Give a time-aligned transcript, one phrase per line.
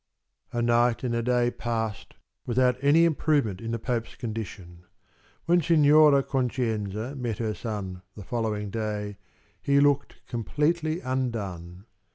[0.51, 2.15] A night and a day passed
[2.47, 4.85] without any improvement in the Pope's condition.
[5.45, 9.17] When Signora Concenza met her son the following day,
[9.61, 11.85] he looked completely undone.